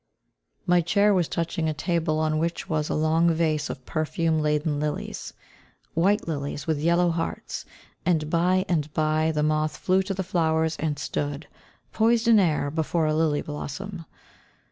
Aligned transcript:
My 0.65 0.81
chair 0.81 1.13
was 1.13 1.27
touching 1.27 1.69
a 1.69 1.75
table 1.75 2.17
on 2.17 2.39
which 2.39 2.67
was 2.67 2.89
a 2.89 2.95
long 2.95 3.29
vase 3.31 3.69
of 3.69 3.85
perfume 3.85 4.39
laden 4.39 4.79
lilies, 4.79 5.31
white 5.93 6.27
lilies 6.27 6.65
with 6.65 6.79
yellow 6.81 7.11
hearts, 7.11 7.65
and 8.03 8.27
by 8.27 8.65
and 8.67 8.91
by 8.95 9.31
the 9.31 9.43
moth 9.43 9.77
flew 9.77 10.01
to 10.01 10.15
the 10.15 10.23
flowers 10.23 10.75
and 10.79 10.97
stood, 10.97 11.47
poised 11.91 12.27
in 12.27 12.39
air, 12.39 12.71
before 12.71 13.05
a 13.05 13.13
lily 13.13 13.43
blossom. 13.43 14.05